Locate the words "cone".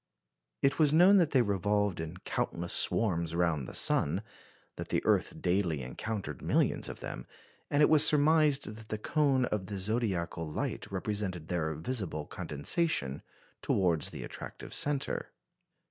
8.97-9.45